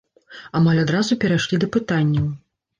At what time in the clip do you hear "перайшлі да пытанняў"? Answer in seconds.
1.25-2.27